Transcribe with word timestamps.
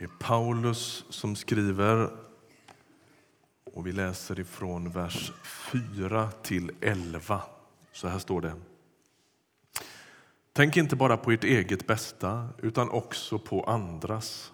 Det 0.00 0.06
är 0.06 0.10
Paulus 0.18 1.04
som 1.08 1.36
skriver 1.36 2.10
och 3.64 3.86
vi 3.86 3.92
läser 3.92 4.40
ifrån 4.40 4.90
vers 4.90 5.32
4 5.72 6.30
till 6.42 6.70
11. 6.80 7.42
Så 7.92 8.08
här 8.08 8.18
står 8.18 8.40
det. 8.40 8.54
Tänk 10.52 10.76
inte 10.76 10.96
bara 10.96 11.16
på 11.16 11.30
ert 11.30 11.44
eget 11.44 11.86
bästa, 11.86 12.48
utan 12.62 12.90
också 12.90 13.38
på 13.38 13.62
andras. 13.62 14.52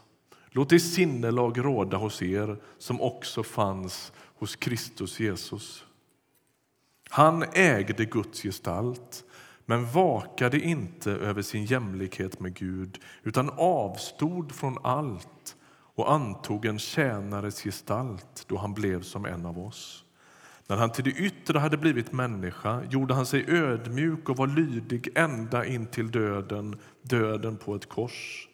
Låt 0.50 0.68
det 0.68 0.80
sinnelag 0.80 1.64
råda 1.64 1.96
hos 1.96 2.22
er 2.22 2.56
som 2.78 3.00
också 3.00 3.42
fanns 3.42 4.12
hos 4.18 4.56
Kristus 4.56 5.20
Jesus. 5.20 5.84
Han 7.08 7.44
ägde 7.52 8.04
Guds 8.04 8.42
gestalt 8.42 9.24
men 9.66 9.86
vakade 9.86 10.60
inte 10.60 11.10
över 11.12 11.42
sin 11.42 11.64
jämlikhet 11.64 12.40
med 12.40 12.54
Gud 12.54 12.98
utan 13.22 13.50
avstod 13.56 14.52
från 14.52 14.78
allt 14.82 15.56
och 15.94 16.12
antog 16.12 16.64
en 16.64 16.78
tjänares 16.78 17.62
gestalt 17.62 18.44
då 18.46 18.56
han 18.56 18.74
blev 18.74 19.02
som 19.02 19.24
en 19.24 19.46
av 19.46 19.58
oss. 19.58 20.04
När 20.66 20.76
han 20.76 20.92
till 20.92 21.04
det 21.04 21.10
yttre 21.10 21.58
hade 21.58 21.76
blivit 21.76 22.12
människa 22.12 22.82
gjorde 22.90 23.14
han 23.14 23.26
sig 23.26 23.44
ödmjuk 23.48 24.28
och 24.28 24.36
var 24.36 24.46
lydig 24.46 25.08
ända 25.14 25.64
in 25.64 25.86
till 25.86 26.10
döden, 26.10 26.78
döden 27.02 27.56
på 27.56 27.74
ett 27.74 27.88
kors. 27.88 28.48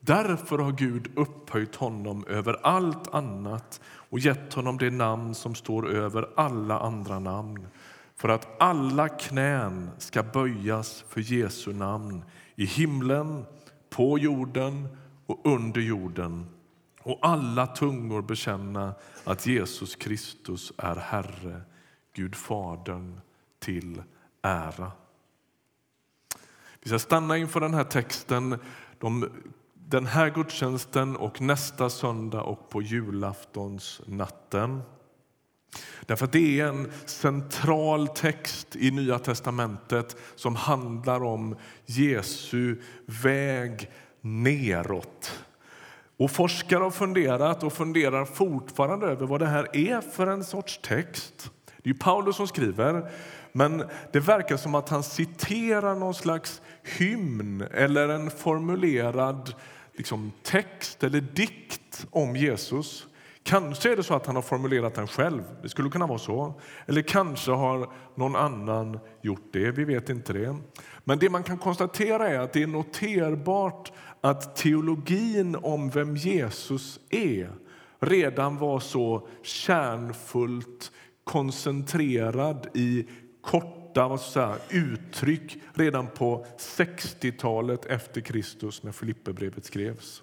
Därför 0.00 0.58
har 0.58 0.72
Gud 0.72 1.10
upphöjt 1.16 1.74
honom 1.74 2.24
över 2.28 2.66
allt 2.66 3.14
annat 3.14 3.80
och 3.84 4.18
gett 4.18 4.54
honom 4.54 4.78
det 4.78 4.90
namn 4.90 5.34
som 5.34 5.54
står 5.54 5.90
över 5.90 6.28
alla 6.36 6.78
andra 6.78 7.18
namn 7.18 7.66
för 8.16 8.28
att 8.28 8.62
alla 8.62 9.08
knän 9.08 9.90
ska 9.98 10.22
böjas 10.22 11.04
för 11.08 11.20
Jesu 11.20 11.72
namn 11.72 12.24
i 12.56 12.64
himlen, 12.64 13.44
på 13.90 14.18
jorden 14.18 14.88
och 15.26 15.40
under 15.44 15.80
jorden 15.80 16.46
och 17.04 17.18
alla 17.22 17.66
tungor 17.66 18.22
bekänna 18.22 18.94
att 19.24 19.46
Jesus 19.46 19.96
Kristus 19.96 20.72
är 20.76 20.96
Herre, 20.96 21.60
Gud 22.12 22.34
Fadern 22.34 23.20
till 23.58 24.02
ära. 24.42 24.92
Vi 26.80 26.88
ska 26.88 26.98
stanna 26.98 27.36
inför 27.36 27.60
den 27.60 27.74
här 27.74 27.84
texten 27.84 28.58
de, 28.98 29.30
den 29.74 30.06
här 30.06 30.30
gudstjänsten 30.30 31.16
och 31.16 31.40
nästa 31.40 31.90
söndag 31.90 32.42
och 32.42 32.70
på 32.70 32.82
julaftonsnatten. 32.82 34.82
Därför 36.06 36.24
att 36.24 36.32
det 36.32 36.60
är 36.60 36.66
en 36.66 36.92
central 37.06 38.08
text 38.08 38.76
i 38.76 38.90
Nya 38.90 39.18
testamentet 39.18 40.16
som 40.34 40.56
handlar 40.56 41.24
om 41.24 41.56
Jesu 41.86 42.76
väg 43.06 43.90
neråt. 44.20 45.44
Och 46.16 46.30
forskare 46.30 46.82
har 46.82 46.90
funderat 46.90 47.62
och 47.62 47.72
funderar 47.72 48.24
fortfarande 48.24 49.06
över 49.06 49.26
vad 49.26 49.40
det 49.40 49.46
här 49.46 49.76
är 49.76 50.00
för 50.00 50.26
en 50.26 50.44
sorts 50.44 50.80
text. 50.82 51.50
Det 51.82 51.90
är 51.90 51.94
Paulus 51.94 52.36
som 52.36 52.48
skriver, 52.48 53.10
men 53.52 53.84
det 54.12 54.20
verkar 54.20 54.56
som 54.56 54.74
att 54.74 54.88
han 54.88 55.02
citerar 55.02 55.94
någon 55.94 56.14
slags 56.14 56.62
hymn 56.98 57.64
eller 57.74 58.08
en 58.08 58.30
formulerad 58.30 59.54
liksom, 59.92 60.32
text 60.42 61.04
eller 61.04 61.20
dikt 61.20 62.06
om 62.10 62.36
Jesus 62.36 63.06
Kanske 63.44 63.92
är 63.92 63.96
det 63.96 64.02
så 64.02 64.14
att 64.14 64.26
han 64.26 64.34
har 64.34 64.42
formulerat 64.42 64.94
den 64.94 65.06
själv. 65.06 65.42
Det 65.62 65.68
skulle 65.68 65.90
kunna 65.90 66.06
vara 66.06 66.18
så. 66.18 66.60
Eller 66.86 67.02
kanske 67.02 67.50
har 67.52 67.92
någon 68.14 68.36
annan 68.36 68.98
gjort 69.22 69.52
det. 69.52 69.70
Vi 69.70 69.84
vet 69.84 70.10
inte 70.10 70.32
det. 70.32 70.56
Men 71.04 71.18
det 71.18 71.30
man 71.30 71.42
kan 71.42 71.58
konstatera 71.58 72.28
är 72.28 72.38
att 72.38 72.52
det 72.52 72.62
är 72.62 72.66
noterbart 72.66 73.92
att 74.20 74.56
teologin 74.56 75.56
om 75.56 75.90
vem 75.90 76.16
Jesus 76.16 77.00
är 77.10 77.50
redan 78.00 78.58
var 78.58 78.80
så 78.80 79.28
kärnfullt 79.42 80.92
koncentrerad 81.24 82.66
i 82.74 83.08
korta 83.40 84.08
vad 84.08 84.20
säga, 84.20 84.56
uttryck 84.70 85.56
redan 85.74 86.06
på 86.06 86.46
60-talet 86.58 87.86
efter 87.86 88.20
Kristus 88.20 88.82
när 88.82 88.92
Filipperbrevet 88.92 89.64
skrevs. 89.64 90.22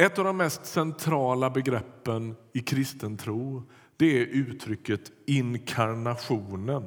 Ett 0.00 0.18
av 0.18 0.24
de 0.24 0.36
mest 0.36 0.66
centrala 0.66 1.50
begreppen 1.50 2.36
i 2.52 2.60
kristen 2.60 3.16
tro 3.16 3.62
det 3.96 4.22
är 4.22 4.26
uttrycket 4.26 5.00
inkarnationen. 5.26 6.84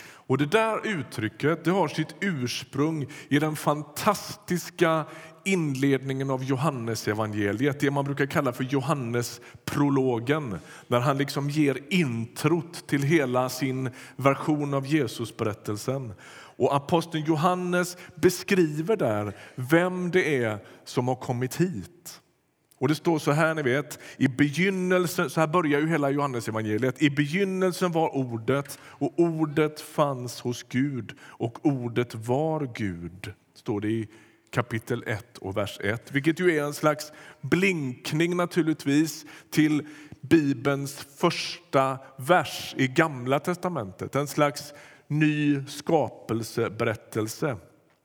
Och 0.00 0.38
Det 0.38 0.46
där 0.46 0.86
uttrycket 0.86 1.64
det 1.64 1.70
har 1.70 1.88
sitt 1.88 2.14
ursprung 2.20 3.06
i 3.28 3.38
den 3.38 3.56
fantastiska 3.56 5.04
inledningen 5.44 6.30
av 6.30 6.44
Johannesevangeliet, 6.44 7.80
det 7.80 7.90
man 7.90 8.04
brukar 8.04 8.26
kalla 8.26 8.52
för 8.52 8.64
Johannesprologen 8.64 10.58
när 10.86 11.00
han 11.00 11.18
liksom 11.18 11.50
ger 11.50 11.78
introt 11.90 12.86
till 12.86 13.02
hela 13.02 13.48
sin 13.48 13.90
version 14.16 14.74
av 14.74 14.86
Jesusberättelsen. 14.86 16.12
Och 16.56 16.76
aposteln 16.76 17.24
Johannes 17.24 17.96
beskriver 18.14 18.96
där 18.96 19.36
vem 19.54 20.10
det 20.10 20.44
är 20.44 20.58
som 20.84 21.08
har 21.08 21.16
kommit 21.16 21.56
hit. 21.56 22.20
Och 22.78 22.88
Det 22.88 22.94
står 22.94 23.18
så 23.18 23.32
här, 23.32 23.54
ni 23.54 23.62
vet, 23.62 23.98
i 24.16 24.28
begynnelsen, 24.28 25.30
så 25.30 25.40
här 25.40 25.46
börjar 25.46 25.80
ju 25.80 25.88
hela 25.88 26.10
Johannesevangeliet. 26.10 27.02
I 27.02 27.10
begynnelsen 27.10 27.92
var 27.92 28.16
ordet 28.16 28.78
och 28.82 29.12
ordet 29.16 29.80
fanns 29.80 30.40
hos 30.40 30.62
Gud 30.62 31.14
och 31.20 31.66
ordet 31.66 32.14
var 32.14 32.70
Gud, 32.74 33.32
står 33.54 33.80
det 33.80 33.88
i 33.88 34.08
kapitel 34.50 35.04
1 35.06 35.38
och 35.38 35.56
vers 35.56 35.78
1. 35.80 36.12
Vilket 36.12 36.40
ju 36.40 36.56
är 36.56 36.62
en 36.62 36.74
slags 36.74 37.12
blinkning 37.40 38.36
naturligtvis 38.36 39.26
till 39.50 39.86
Bibelns 40.20 41.06
första 41.18 41.98
vers 42.16 42.74
i 42.78 42.88
Gamla 42.88 43.40
testamentet. 43.40 44.14
En 44.14 44.26
slags 44.26 44.74
ny 45.08 45.64
skapelseberättelse. 45.66 47.56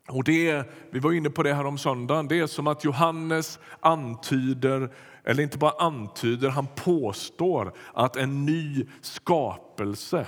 Och 0.07 0.23
det 0.23 0.63
vi 0.91 0.99
var 0.99 1.13
inne 1.13 1.29
på 1.29 1.43
det 1.43 1.53
här 1.53 1.65
om 1.65 1.77
söndagen. 1.77 2.27
Det 2.27 2.39
är 2.39 2.47
som 2.47 2.67
att 2.67 2.83
Johannes 2.83 3.59
antyder, 3.79 4.93
eller 5.23 5.43
inte 5.43 5.57
bara 5.57 5.85
antyder, 5.85 6.49
han 6.49 6.67
påstår 6.75 7.73
att 7.93 8.15
en 8.15 8.45
ny 8.45 8.87
skapelse 9.01 10.27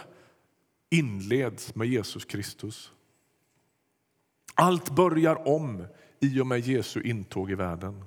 inleds 0.89 1.75
med 1.75 1.88
Jesus 1.88 2.25
Kristus. 2.25 2.91
Allt 4.56 4.89
börjar 4.89 5.47
om 5.47 5.85
i 6.19 6.39
och 6.39 6.47
med 6.47 6.59
Jesu 6.59 7.01
intåg 7.01 7.51
i 7.51 7.56
världen. 7.56 8.06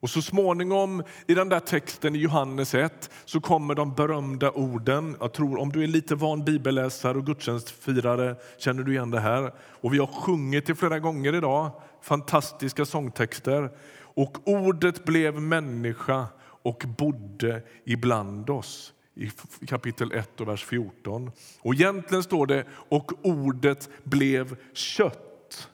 Och 0.00 0.10
så 0.10 0.22
småningom 0.22 1.02
i 1.26 1.34
den 1.34 1.48
där 1.48 1.60
texten 1.60 2.14
i 2.14 2.18
Johannes 2.18 2.74
1 2.74 3.10
så 3.24 3.40
kommer 3.40 3.74
de 3.74 3.94
berömda 3.94 4.50
orden. 4.50 5.16
Jag 5.20 5.32
tror 5.32 5.58
Om 5.58 5.72
du 5.72 5.82
är 5.82 5.86
lite 5.86 6.14
van 6.14 6.44
bibelläsare 6.44 7.18
och 7.18 7.26
gudstjänstfirare 7.26 8.36
känner 8.58 8.82
du 8.82 8.92
igen 8.92 9.10
det 9.10 9.20
här. 9.20 9.52
Och 9.58 9.94
Vi 9.94 9.98
har 9.98 10.06
sjungit 10.06 10.66
det 10.66 10.74
flera 10.74 10.98
gånger 10.98 11.34
idag, 11.34 11.70
fantastiska 12.02 12.84
sångtexter. 12.84 13.70
Och 14.00 14.48
ordet 14.48 15.04
blev 15.04 15.40
människa 15.42 16.26
och 16.62 16.84
bodde 16.98 17.62
ibland 17.84 18.50
oss 18.50 18.92
i 19.14 19.30
kapitel 19.66 20.12
1 20.12 20.40
och 20.40 20.48
vers 20.48 20.64
14. 20.64 21.30
Och 21.60 21.74
egentligen 21.74 22.22
står 22.22 22.46
det 22.46 22.64
och 22.70 23.12
ordet 23.22 23.88
blev 24.04 24.56
kött, 24.72 25.68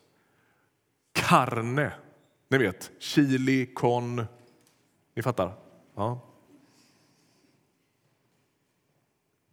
karne 1.13 1.93
ni 2.49 2.59
vet, 2.59 2.91
chili 2.99 3.67
con... 3.75 4.25
Ni 5.15 5.23
fattar? 5.23 5.53
Ja. 5.95 6.21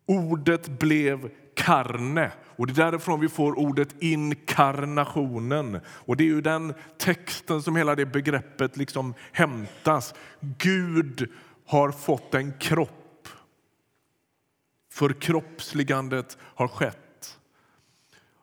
Ordet 0.05 0.79
blev 0.79 1.31
karne. 1.55 2.31
Och 2.55 2.67
Det 2.67 2.73
är 2.73 2.91
därifrån 2.91 3.19
vi 3.19 3.29
får 3.29 3.59
ordet 3.59 3.95
inkarnationen. 3.99 5.79
Och 5.85 6.17
Det 6.17 6.23
är 6.23 6.27
ju 6.27 6.41
den 6.41 6.73
texten 6.97 7.61
som 7.61 7.75
hela 7.75 7.95
det 7.95 8.05
begreppet 8.05 8.77
liksom 8.77 9.13
hämtas. 9.31 10.13
Gud 10.39 11.31
har 11.65 11.91
fått 11.91 12.33
en 12.33 12.53
kropp. 12.59 13.27
Förkroppsligandet 14.91 16.37
har 16.41 16.67
skett. 16.67 17.10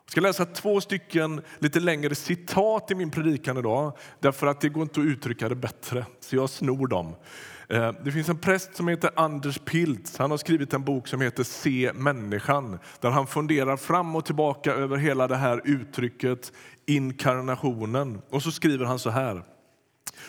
Jag 0.08 0.12
ska 0.12 0.20
läsa 0.20 0.44
två 0.44 0.80
stycken 0.80 1.42
lite 1.58 1.80
längre 1.80 2.14
citat 2.14 2.90
i 2.90 2.94
min 2.94 3.10
predikan 3.10 3.56
idag 3.56 3.92
därför 4.20 4.46
att 4.46 4.60
det 4.60 4.68
går 4.68 4.82
inte 4.82 5.00
att 5.00 5.06
uttrycka 5.06 5.48
det 5.48 5.54
bättre, 5.54 6.06
så 6.20 6.36
jag 6.36 6.50
snor 6.50 6.86
dem. 6.86 7.14
Eh, 7.68 7.92
det 8.04 8.12
finns 8.12 8.28
en 8.28 8.38
präst 8.38 8.76
som 8.76 8.88
heter 8.88 9.10
Anders 9.16 9.58
Piltz. 9.58 10.18
Han 10.18 10.30
har 10.30 10.38
skrivit 10.38 10.72
en 10.72 10.84
bok 10.84 11.08
som 11.08 11.20
heter 11.20 11.44
Se 11.44 11.92
människan 11.94 12.78
där 13.00 13.10
han 13.10 13.26
funderar 13.26 13.76
fram 13.76 14.16
och 14.16 14.24
tillbaka 14.24 14.72
över 14.72 14.96
hela 14.96 15.28
det 15.28 15.36
här 15.36 15.60
uttrycket 15.64 16.52
inkarnationen. 16.86 18.22
Och 18.30 18.42
så 18.42 18.50
skriver 18.50 18.84
han 18.84 18.98
så 18.98 19.10
här. 19.10 19.42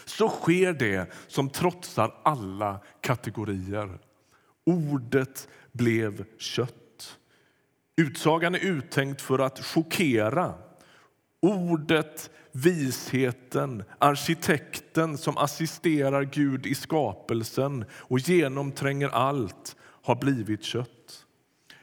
Så 0.06 0.30
sker 0.30 0.74
det 0.74 1.12
som 1.28 1.50
trotsar 1.50 2.16
alla 2.24 2.80
kategorier. 3.02 4.00
Ordet 4.66 5.48
blev 5.72 6.26
kött. 6.38 6.79
Utsagan 8.00 8.56
är 8.56 8.60
uttänkt 8.60 9.22
för 9.22 9.40
att 9.40 9.60
chockera. 9.66 10.54
Ordet 11.42 12.30
visheten, 12.51 13.84
arkitekten 13.98 15.18
som 15.18 15.38
assisterar 15.38 16.24
Gud 16.24 16.66
i 16.66 16.75
skapelsen 16.75 17.86
och 17.92 18.19
genomtränger 18.19 19.10
allt, 19.10 19.75
har 19.81 20.16
blivit 20.16 20.63
kött. 20.63 21.25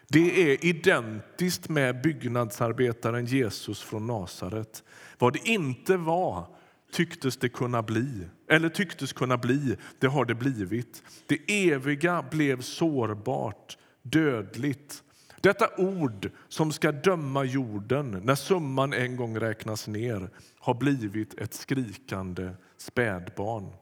Det 0.09 0.53
är 0.53 0.65
identiskt 0.65 1.69
med 1.69 2.03
byggnadsarbetaren 2.03 3.27
Jesus 3.27 3.83
från 3.83 4.07
Nasaret. 4.07 4.85
Vad 5.19 5.33
det 5.33 5.49
inte 5.49 5.97
var 5.97 6.47
tycktes 6.93 7.37
det 7.37 7.49
kunna 7.49 7.83
bli, 7.83 8.29
eller 8.51 8.69
tycktes 8.69 9.13
kunna 9.13 9.39
bli, 9.39 9.77
det 9.99 10.07
har 10.07 10.25
det 10.25 10.35
blivit. 10.35 11.03
Det 11.27 11.71
eviga 11.71 12.25
blev 12.31 12.61
sårbart, 12.61 13.79
dödligt. 14.03 15.03
Detta 15.47 15.69
ord 15.77 16.31
som 16.49 16.73
ska 16.73 16.93
döma 16.93 17.45
jorden 17.45 18.21
när 18.25 18.35
summan 18.35 18.93
en 18.93 19.17
gång 19.17 19.41
räknas 19.41 19.89
ner 19.89 20.31
har 20.59 20.75
blivit 20.75 21.35
ett 21.35 21.55
skrikande 21.55 22.51
spädbarn. 22.77 23.73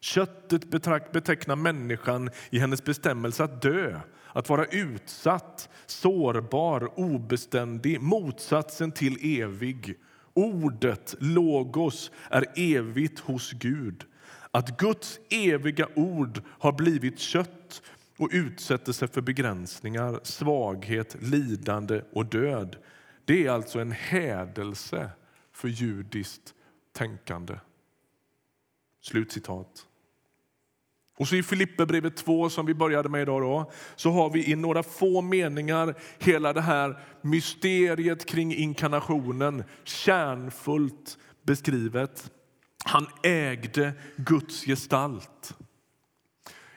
Köttet 0.00 0.70
betecknar 1.12 1.56
människan 1.56 2.30
i 2.50 2.58
hennes 2.58 2.84
bestämmelse 2.84 3.44
att 3.44 3.62
dö, 3.62 4.00
att 4.32 4.48
vara 4.48 4.64
utsatt, 4.64 5.68
sårbar, 5.86 7.00
obeständig, 7.00 8.00
motsatsen 8.00 8.92
till 8.92 9.40
evig. 9.42 9.94
Ordet, 10.34 11.14
logos, 11.18 12.10
är 12.30 12.44
evigt 12.56 13.18
hos 13.18 13.52
Gud. 13.52 14.04
Att 14.50 14.78
Guds 14.78 15.18
eviga 15.30 15.88
ord 15.94 16.42
har 16.48 16.72
blivit 16.72 17.18
kött 17.18 17.82
och 18.16 18.28
utsätter 18.32 18.92
sig 18.92 19.08
för 19.08 19.20
begränsningar, 19.20 20.20
svaghet, 20.22 21.16
lidande 21.20 22.02
och 22.12 22.26
död. 22.26 22.76
Det 23.24 23.46
är 23.46 23.50
alltså 23.50 23.78
en 23.78 23.92
hädelse 23.92 25.10
för 25.52 25.68
judiskt 25.68 26.54
tänkande. 26.92 27.54
Slutcitat. 29.02 29.86
Och 31.18 31.28
så 31.28 31.36
I 31.36 31.42
Filipperbrevet 31.42 32.16
2, 32.16 32.50
som 32.50 32.66
vi 32.66 32.74
började 32.74 33.08
med 33.08 33.22
idag, 33.22 33.42
då, 33.42 33.72
så 33.96 34.10
har 34.10 34.30
vi 34.30 34.50
i 34.50 34.56
några 34.56 34.82
få 34.82 35.20
meningar 35.20 35.94
hela 36.18 36.52
det 36.52 36.60
här 36.60 36.98
mysteriet 37.22 38.26
kring 38.26 38.54
inkarnationen 38.54 39.64
kärnfullt 39.84 41.18
beskrivet. 41.42 42.30
Han 42.84 43.06
ägde 43.22 43.92
Guds 44.16 44.64
gestalt. 44.64 45.56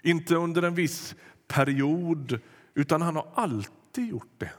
Inte 0.02 0.36
under 0.36 0.62
en 0.62 0.76
viss 0.76 1.16
period, 1.50 2.40
utan 2.74 3.02
han 3.02 3.16
har 3.16 3.28
alltid 3.34 4.08
gjort 4.08 4.34
det. 4.38 4.52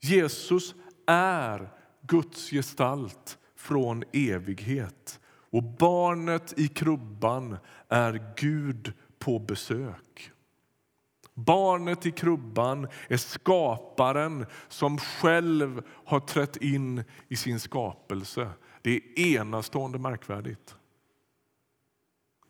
Jesus 0.00 0.74
är 1.06 1.70
Guds 2.00 2.50
gestalt 2.50 3.38
från 3.56 4.04
evighet. 4.12 5.20
Och 5.24 5.62
barnet 5.62 6.58
i 6.58 6.68
krubban 6.68 7.56
är 7.88 8.34
Gud 8.36 8.92
på 9.18 9.38
besök. 9.38 10.30
Barnet 11.34 12.06
i 12.06 12.10
krubban 12.10 12.88
är 13.08 13.16
skaparen 13.16 14.46
som 14.68 14.98
själv 14.98 15.82
har 16.04 16.20
trätt 16.20 16.56
in 16.56 17.04
i 17.28 17.36
sin 17.36 17.60
skapelse. 17.60 18.50
Det 18.82 18.90
är 18.90 19.18
enastående 19.18 19.98
märkvärdigt. 19.98 20.76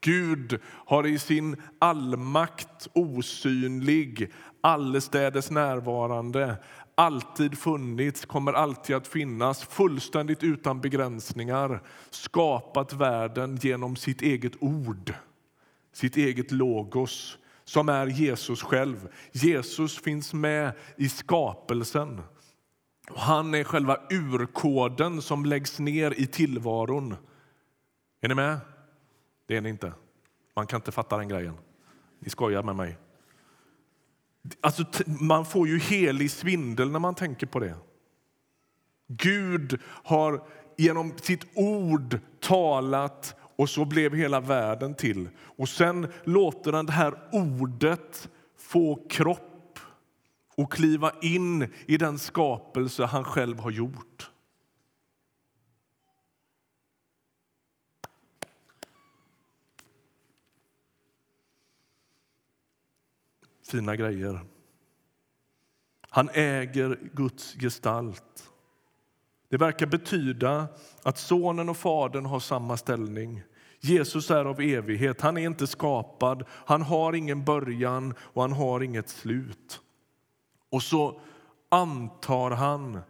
Gud 0.05 0.61
har 0.65 1.07
i 1.07 1.19
sin 1.19 1.57
allmakt 1.79 2.89
osynlig, 2.93 4.33
allestädes 4.61 5.51
närvarande 5.51 6.57
alltid 6.95 7.59
funnits, 7.59 8.25
kommer 8.25 8.53
alltid 8.53 8.97
att 8.97 9.07
finnas, 9.07 9.65
fullständigt 9.65 10.43
utan 10.43 10.81
begränsningar 10.81 11.83
skapat 12.11 12.93
världen 12.93 13.57
genom 13.57 13.97
sitt 13.97 14.23
eget 14.23 14.63
ord, 14.63 15.15
sitt 15.93 16.17
eget 16.17 16.51
logos 16.51 17.39
som 17.65 17.89
är 17.89 18.07
Jesus 18.07 18.63
själv. 18.63 19.09
Jesus 19.33 19.99
finns 19.99 20.35
med 20.35 20.73
i 20.97 21.09
skapelsen. 21.09 22.21
Han 23.15 23.55
är 23.55 23.65
själva 23.65 23.97
urkoden 24.11 25.23
som 25.23 25.45
läggs 25.45 25.79
ner 25.79 26.15
i 26.17 26.27
tillvaron. 26.27 27.17
Är 28.21 28.29
ni 28.29 28.35
med? 28.35 28.61
Det 29.47 29.57
är 29.57 29.61
ni 29.61 29.69
inte. 29.69 29.93
Man 30.57 30.67
kan 30.67 30.79
inte 30.79 30.93
fatta 30.93 31.17
den 31.17 31.29
grejen. 31.29 31.55
Ni 32.19 32.31
skojar 32.31 32.63
med 32.63 32.77
mig. 32.77 32.97
Alltså, 34.61 34.85
man 35.07 35.45
får 35.45 35.69
ju 35.69 35.79
helig 35.79 36.31
svindel 36.31 36.91
när 36.91 36.99
man 36.99 37.15
tänker 37.15 37.47
på 37.47 37.59
det. 37.59 37.75
Gud 39.09 39.81
har 39.85 40.47
genom 40.77 41.19
sitt 41.19 41.47
ord 41.55 42.19
talat 42.41 43.37
och 43.57 43.69
så 43.69 43.85
blev 43.85 44.15
hela 44.15 44.41
världen 44.41 44.95
till. 44.95 45.29
Och 45.39 45.69
sen 45.69 46.13
låter 46.25 46.73
han 46.73 46.87
det 46.87 46.93
här 46.93 47.15
ordet 47.33 48.29
få 48.57 49.07
kropp 49.09 49.79
och 50.57 50.73
kliva 50.73 51.13
in 51.23 51.69
i 51.87 51.97
den 51.97 52.19
skapelse 52.19 53.05
han 53.05 53.25
själv 53.25 53.59
har 53.59 53.71
gjort. 53.71 54.32
Fina 63.73 63.97
grejer. 63.97 64.41
Han 66.01 66.29
äger 66.33 66.99
Guds 67.13 67.55
gestalt. 67.55 68.51
Det 69.49 69.57
verkar 69.57 69.87
betyda 69.87 70.69
att 71.03 71.19
Sonen 71.19 71.69
och 71.69 71.77
Fadern 71.77 72.27
har 72.27 72.41
samma 72.41 72.77
ställning. 72.77 73.43
Jesus 73.81 74.31
är 74.31 74.45
av 74.45 74.61
evighet, 74.61 75.21
han 75.21 75.37
är 75.37 75.47
inte 75.47 75.67
skapad, 75.67 76.45
han 76.49 76.83
har 76.83 77.13
ingen 77.13 77.45
början 77.45 78.15
och 78.21 78.43
han 78.43 78.53
har 78.53 78.83
inget 78.83 79.09
slut. 79.09 79.81
Och 80.71 80.83
så 80.83 81.21
antar 81.69 82.51
han 82.51 83.01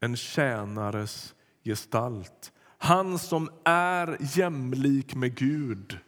en 0.00 0.16
tjänares 0.16 1.34
gestalt. 1.64 2.52
Han 2.78 3.18
som 3.18 3.50
är 3.64 4.16
jämlik 4.20 5.14
med 5.14 5.34
Gud 5.34 5.98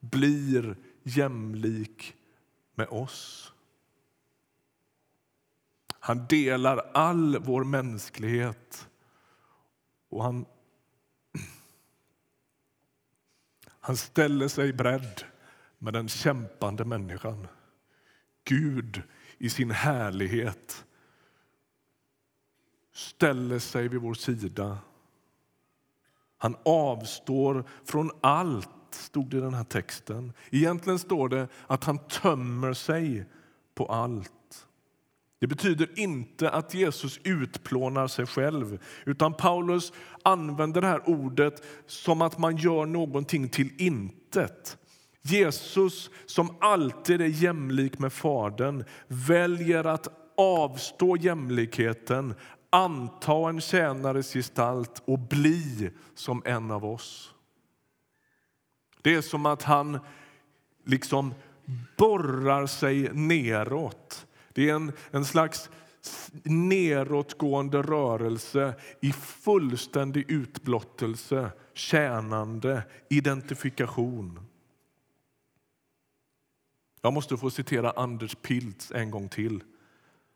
blir 0.00 0.76
jämlik 1.02 2.14
med 2.74 2.88
oss. 2.88 3.52
Han 6.00 6.26
delar 6.26 6.90
all 6.94 7.38
vår 7.38 7.64
mänsklighet 7.64 8.88
och 10.08 10.24
han, 10.24 10.46
han 13.80 13.96
ställer 13.96 14.48
sig 14.48 14.72
beredd 14.72 15.24
med 15.78 15.92
den 15.92 16.08
kämpande 16.08 16.84
människan. 16.84 17.46
Gud 18.44 19.02
i 19.38 19.50
sin 19.50 19.70
härlighet 19.70 20.84
ställer 22.92 23.58
sig 23.58 23.88
vid 23.88 24.00
vår 24.00 24.14
sida. 24.14 24.78
Han 26.38 26.56
avstår 26.64 27.64
från 27.84 28.10
allt 28.20 28.68
stod 28.94 29.30
det 29.30 29.36
i 29.36 29.40
den 29.40 29.54
här 29.54 29.64
texten. 29.64 30.32
Egentligen 30.50 30.98
står 30.98 31.28
det 31.28 31.48
att 31.66 31.84
han 31.84 31.98
tömmer 31.98 32.72
sig 32.72 33.24
på 33.74 33.86
allt. 33.86 34.30
Det 35.40 35.46
betyder 35.46 35.98
inte 35.98 36.50
att 36.50 36.74
Jesus 36.74 37.20
utplånar 37.24 38.06
sig 38.06 38.26
själv, 38.26 38.78
utan 39.06 39.34
Paulus 39.34 39.92
använder 40.22 40.80
det 40.80 40.86
här 40.86 41.08
ordet 41.08 41.62
som 41.86 42.22
att 42.22 42.38
man 42.38 42.56
gör 42.56 42.86
någonting 42.86 43.48
till 43.48 43.70
intet. 43.78 44.78
Jesus, 45.22 46.10
som 46.26 46.56
alltid 46.60 47.20
är 47.20 47.26
jämlik 47.26 47.98
med 47.98 48.12
Fadern, 48.12 48.84
väljer 49.08 49.84
att 49.84 50.08
avstå 50.36 51.16
jämlikheten, 51.16 52.34
anta 52.70 53.48
en 53.48 53.60
tjänares 53.60 54.32
gestalt 54.32 55.02
och 55.04 55.18
bli 55.18 55.90
som 56.14 56.42
en 56.44 56.70
av 56.70 56.84
oss. 56.84 57.33
Det 59.04 59.14
är 59.14 59.20
som 59.20 59.46
att 59.46 59.62
han 59.62 59.98
liksom 60.84 61.34
borrar 61.96 62.66
sig 62.66 63.10
neråt. 63.12 64.26
Det 64.52 64.70
är 64.70 64.74
en, 64.74 64.92
en 65.10 65.24
slags 65.24 65.70
neråtgående 66.42 67.82
rörelse 67.82 68.74
i 69.00 69.12
fullständig 69.12 70.30
utblottelse, 70.30 71.50
tjänande, 71.74 72.82
identifikation. 73.10 74.40
Jag 77.02 77.12
måste 77.12 77.36
få 77.36 77.50
citera 77.50 77.90
Anders 77.90 78.34
Piltz 78.34 78.92
en 78.92 79.10
gång 79.10 79.28
till. 79.28 79.62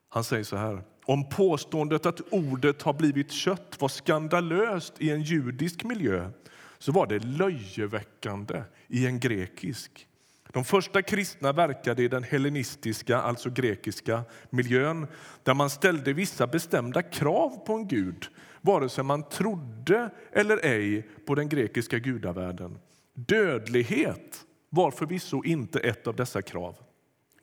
Han 0.09 0.25
säger 0.25 0.45
så 0.45 0.57
här. 0.57 0.83
Om 1.05 1.29
påståendet 1.29 2.07
att 2.07 2.21
ordet 2.31 2.83
har 2.83 2.93
blivit 2.93 3.33
kött 3.33 3.77
var 3.81 3.89
skandalöst 3.89 4.95
i 4.99 5.11
en 5.11 5.23
judisk 5.23 5.85
miljö 5.85 6.31
så 6.79 6.93
var 6.93 7.07
det 7.07 7.19
löjeväckande 7.19 8.63
i 8.89 9.07
en 9.07 9.21
grekisk. 9.21 10.09
De 10.53 10.65
första 10.65 11.03
kristna 11.03 11.53
verkade 11.53 12.03
i 12.03 12.09
den 12.09 12.23
hellenistiska, 12.23 13.19
alltså 13.19 13.51
grekiska 13.51 14.23
miljön 14.51 15.07
där 15.43 15.55
man 15.55 15.71
ställde 15.71 16.13
vissa 16.13 16.47
bestämda 16.47 17.03
krav 17.03 17.51
på 17.67 17.75
en 17.75 17.89
gud. 17.89 18.27
vare 18.61 18.89
sig 18.89 19.05
man 19.05 19.29
trodde 19.29 20.11
eller 20.33 20.65
ej 20.67 21.09
på 21.27 21.35
den 21.35 21.49
grekiska 21.49 21.99
gudavärlden. 21.99 22.79
Dödlighet 23.15 24.45
var 24.71 24.91
förvisso 24.91 25.45
inte 25.45 25.81
ett 25.81 26.07
av 26.07 26.17
dessa 26.17 26.43
krav. 26.43 26.77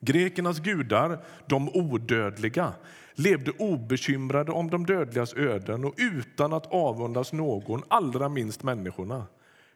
Grekernas 0.06 0.60
gudar, 0.60 1.20
de 1.46 1.70
odödliga, 1.70 2.74
levde 3.14 3.52
obekymrade 3.52 4.52
om 4.52 4.70
de 4.70 4.86
dödligas 4.86 5.34
öden 5.34 5.86
och 5.86 5.94
utan 5.98 6.54
att 6.54 6.74
avundas 6.74 7.34
någon, 7.34 7.84
allra 7.88 8.30
minst 8.30 8.64
människorna. 8.64 9.26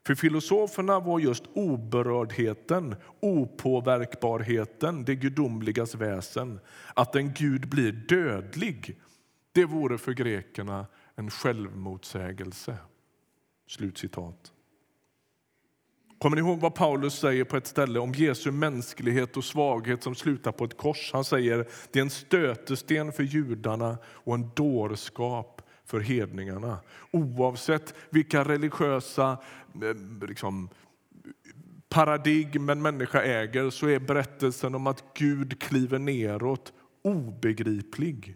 För 0.06 0.16
filosoferna 0.16 1.00
var 1.00 1.20
just 1.20 1.44
oberördheten, 1.54 2.96
opåverkbarheten, 3.20 5.06
det 5.06 5.16
gudomligas 5.16 5.96
väsen. 5.96 6.60
Att 6.94 7.16
en 7.16 7.34
gud 7.34 7.70
blir 7.70 7.92
dödlig, 7.92 9.00
det 9.52 9.66
vore 9.66 9.98
för 9.98 10.12
grekerna 10.12 10.86
en 11.16 11.30
självmotsägelse. 11.30 12.78
Slutcitat. 13.68 14.54
Kommer 16.20 16.36
ni 16.36 16.42
ihåg 16.42 16.60
vad 16.60 16.76
Paulus 16.76 17.20
säger 17.20 17.44
på 17.44 17.58
ett 17.58 17.68
ställe 17.68 18.00
om 18.00 18.14
Jesu 18.14 18.52
mänsklighet 18.52 19.38
och 19.38 19.44
svaghet 19.44 20.04
som 20.04 20.16
slutar 20.16 20.52
på 20.52 20.66
ett 20.66 20.78
kors? 20.78 21.10
Han 21.14 21.24
säger 21.24 21.68
det 21.92 22.00
är 22.00 22.04
en 22.04 22.10
stötesten 22.10 23.12
för 23.12 23.24
judarna 23.24 23.98
och 24.06 24.36
en 24.36 24.50
dårskap 24.56 25.62
för 25.86 26.00
hedningarna. 26.00 26.80
Oavsett 27.12 27.94
vilka 28.10 28.44
religiösa 28.44 29.38
eh, 29.84 30.28
liksom, 30.28 30.70
paradigm 31.90 32.70
en 32.70 32.82
människa 32.82 33.22
äger 33.22 33.70
så 33.70 33.88
är 33.88 34.00
berättelsen 34.00 34.76
om 34.76 34.88
att 34.88 35.04
Gud 35.14 35.62
kliver 35.62 36.00
neråt 36.00 36.74
obegriplig. 37.02 38.36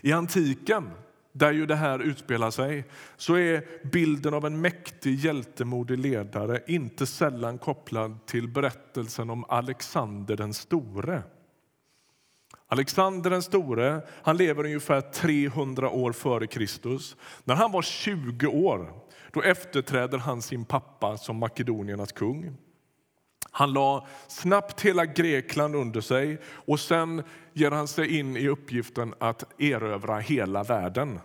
I 0.00 0.12
antiken 0.12 0.90
där 1.36 1.52
ju 1.52 1.66
det 1.66 1.74
här 1.74 1.98
utspelar 1.98 2.50
sig, 2.50 2.84
så 3.16 3.34
är 3.34 3.64
bilden 3.92 4.34
av 4.34 4.46
en 4.46 4.60
mäktig, 4.60 5.14
hjältemodig 5.14 5.98
ledare 5.98 6.60
inte 6.66 7.06
sällan 7.06 7.58
kopplad 7.58 8.26
till 8.26 8.48
berättelsen 8.48 9.30
om 9.30 9.44
Alexander 9.48 10.36
den 10.36 10.54
store. 10.54 11.22
Alexander 12.66 13.30
den 13.30 13.42
store 13.42 14.02
han 14.22 14.36
lever 14.36 14.64
ungefär 14.64 15.00
300 15.00 15.90
år 15.90 16.12
före 16.12 16.46
Kristus. 16.46 17.16
När 17.44 17.54
han 17.54 17.72
var 17.72 17.82
20 17.82 18.46
år 18.46 18.92
då 19.32 19.42
efterträder 19.42 20.18
han 20.18 20.42
sin 20.42 20.64
pappa 20.64 21.16
som 21.16 21.36
makedoniernas 21.36 22.12
kung. 22.12 22.56
Han 23.56 23.72
la 23.72 24.06
snabbt 24.28 24.80
hela 24.80 25.06
Grekland 25.06 25.76
under 25.76 26.00
sig 26.00 26.38
och 26.46 26.80
sen 26.80 27.22
ger 27.52 27.70
han 27.70 27.88
sig 27.88 28.18
in 28.18 28.36
i 28.36 28.48
uppgiften 28.48 29.14
att 29.18 29.60
erövra 29.60 30.18
hela 30.18 30.62
världen. 30.62 31.20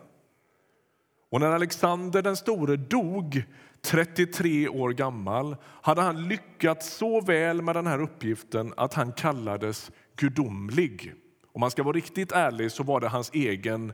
Och 1.31 1.39
när 1.39 1.51
Alexander 1.51 2.21
den 2.21 2.35
store 2.35 2.75
dog 2.75 3.43
33 3.81 4.67
år 4.67 4.89
gammal 4.89 5.55
hade 5.63 6.01
han 6.01 6.27
lyckats 6.27 6.97
så 6.97 7.21
väl 7.21 7.61
med 7.61 7.75
den 7.75 7.87
här 7.87 8.01
uppgiften 8.01 8.73
att 8.77 8.93
han 8.93 9.11
kallades 9.11 9.91
gudomlig. 10.15 11.13
Om 11.53 11.59
man 11.59 11.71
ska 11.71 11.83
vara 11.83 11.95
riktigt 11.95 12.31
ärlig 12.31 12.71
så 12.71 12.83
var 12.83 12.99
det 12.99 13.07
hans 13.07 13.31
egen, 13.33 13.93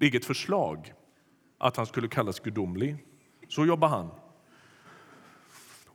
eget 0.00 0.24
förslag 0.24 0.92
att 1.58 1.76
han 1.76 1.86
skulle 1.86 2.08
kallas 2.08 2.40
gudomlig. 2.40 2.96
Så 3.48 3.66
jobbar 3.66 3.88
han. 3.88 4.10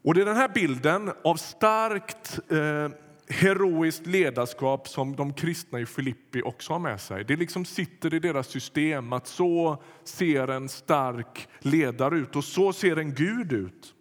Och 0.04 0.14
Det 0.14 0.22
är 0.22 0.26
den 0.26 0.36
här 0.36 0.50
bilden 0.50 1.12
av 1.24 1.36
starkt 1.36 2.40
eh, 2.52 2.90
heroiskt 3.28 4.08
ledarskap 4.08 4.88
som 4.88 5.16
de 5.16 5.34
kristna 5.34 5.80
i 5.80 5.86
Filippi 5.86 6.42
också 6.42 6.74
har 6.74 6.80
med 6.80 7.02
sig. 7.02 7.24
Det 7.24 7.36
liksom 7.36 7.66
sitter 7.66 8.14
i 8.14 8.20
deras 8.20 8.48
system 8.48 9.14
att 9.14 9.28
så 9.28 9.84
ser 10.04 10.48
en 10.48 10.70
stark 10.70 11.48
ledare 11.60 12.18
ut 12.18 12.36
och 12.36 12.44
så 12.44 12.74
ser 12.74 12.96
en 12.96 13.14
Gud 13.14 13.54
ut. 13.54 13.96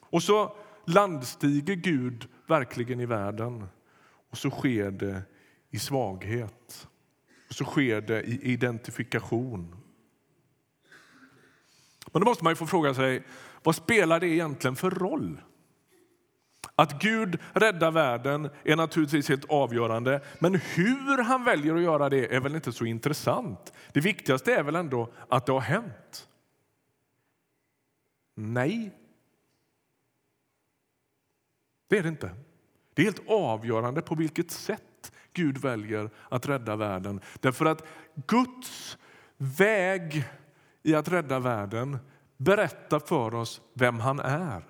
Och 0.00 0.22
så 0.22 0.56
landstiger 0.86 1.74
Gud 1.74 2.28
verkligen 2.46 3.00
i 3.00 3.06
världen 3.06 3.66
och 4.30 4.38
så 4.38 4.50
sker 4.50 4.90
det 4.90 5.22
i 5.70 5.78
svaghet. 5.78 6.88
Och 7.48 7.54
så 7.54 7.64
sker 7.64 8.00
det 8.00 8.22
i 8.22 8.52
identifikation. 8.52 9.76
Men 12.12 12.20
då 12.20 12.26
måste 12.26 12.44
man 12.44 12.56
få 12.56 12.66
fråga 12.66 12.94
sig 12.94 13.22
vad 13.62 13.76
spelar 13.76 14.20
det 14.20 14.28
egentligen 14.28 14.76
för 14.76 14.90
roll? 14.90 15.40
Att 16.74 17.02
Gud 17.02 17.38
räddar 17.52 17.90
världen 17.90 18.50
är 18.64 18.76
naturligtvis 18.76 19.28
helt 19.28 19.44
avgörande. 19.44 20.20
Men 20.38 20.54
hur 20.54 21.22
han 21.22 21.44
väljer 21.44 21.74
att 21.74 21.82
göra 21.82 22.08
det 22.08 22.34
är 22.34 22.40
väl 22.40 22.54
inte 22.54 22.72
så 22.72 22.84
intressant. 22.84 23.72
Det 23.92 24.00
viktigaste 24.00 24.54
är 24.54 24.62
väl 24.62 24.76
ändå 24.76 25.12
att 25.28 25.46
det 25.46 25.52
har 25.52 25.60
hänt? 25.60 26.28
Nej. 28.34 28.96
Det 31.88 31.98
är 31.98 32.02
det 32.02 32.08
inte. 32.08 32.30
Det 32.94 33.02
är 33.02 33.04
helt 33.04 33.28
avgörande 33.28 34.02
på 34.02 34.14
vilket 34.14 34.50
sätt 34.50 35.12
Gud 35.32 35.58
väljer 35.58 36.10
att 36.28 36.48
rädda 36.48 36.76
världen. 36.76 37.20
Därför 37.40 37.66
att 37.66 37.86
Guds 38.26 38.98
väg 39.36 40.24
i 40.82 40.94
att 40.94 41.08
rädda 41.08 41.38
världen 41.38 41.98
berättar 42.40 42.98
för 42.98 43.34
oss 43.34 43.60
vem 43.74 44.00
han 44.00 44.20
är. 44.20 44.62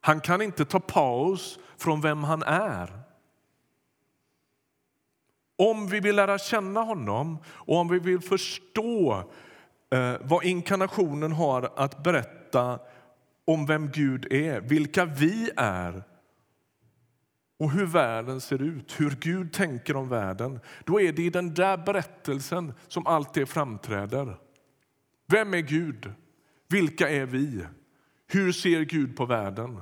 Han 0.00 0.20
kan 0.20 0.42
inte 0.42 0.64
ta 0.64 0.80
paus 0.80 1.58
från 1.76 2.00
vem 2.00 2.24
han 2.24 2.42
är. 2.42 3.00
Om 5.56 5.86
vi 5.86 6.00
vill 6.00 6.16
lära 6.16 6.38
känna 6.38 6.80
honom 6.80 7.38
och 7.46 7.76
om 7.76 7.88
vi 7.88 7.98
vill 7.98 8.20
förstå 8.20 9.24
eh, 9.90 10.14
vad 10.20 10.44
inkarnationen 10.44 11.32
har 11.32 11.72
att 11.76 12.02
berätta 12.02 12.78
om 13.44 13.66
vem 13.66 13.90
Gud 13.90 14.32
är, 14.32 14.60
vilka 14.60 15.04
vi 15.04 15.50
är 15.56 16.02
och 17.58 17.70
hur 17.70 17.86
världen 17.86 18.40
ser 18.40 18.62
ut, 18.62 19.00
hur 19.00 19.10
Gud 19.10 19.52
tänker 19.52 19.96
om 19.96 20.08
världen, 20.08 20.60
då 20.84 21.00
är 21.00 21.12
det 21.12 21.22
i 21.22 21.30
den 21.30 21.54
där 21.54 21.76
berättelsen 21.76 22.74
som 22.88 23.06
allt 23.06 23.34
det 23.34 23.46
framträder. 23.46 24.36
Vem 25.32 25.54
är 25.54 25.60
Gud? 25.60 26.12
Vilka 26.68 27.08
är 27.08 27.26
vi? 27.26 27.66
Hur 28.26 28.52
ser 28.52 28.82
Gud 28.82 29.16
på 29.16 29.24
världen? 29.24 29.80